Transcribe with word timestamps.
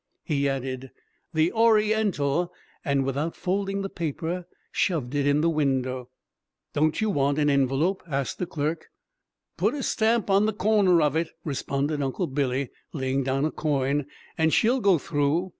He 0.23 0.49
added 0.49 0.89
"The 1.31 1.51
Oriental," 1.53 2.51
and 2.83 3.05
without 3.05 3.35
folding 3.35 3.83
the 3.83 3.87
paper 3.89 4.47
shoved 4.71 5.13
it 5.13 5.27
in 5.27 5.41
the 5.41 5.47
window. 5.49 6.09
"Don't 6.73 6.99
you 7.01 7.11
want 7.11 7.37
an 7.37 7.51
envelope?" 7.51 8.01
asked 8.07 8.39
the 8.39 8.47
clerk. 8.47 8.87
"Put 9.57 9.75
a 9.75 9.83
stamp 9.83 10.27
on 10.27 10.47
the 10.47 10.53
corner 10.53 11.03
of 11.03 11.15
it," 11.15 11.29
responded 11.45 12.01
Uncle 12.01 12.25
Billy, 12.25 12.71
laying 12.93 13.21
down 13.21 13.45
a 13.45 13.51
coin, 13.51 14.07
"and 14.39 14.51
she'll 14.51 14.79
go 14.79 14.97
through." 14.97 15.49